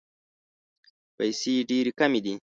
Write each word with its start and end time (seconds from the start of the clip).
پیسې 1.17 1.53
ډېري 1.69 1.91
کمي 1.99 2.19
دي. 2.25 2.33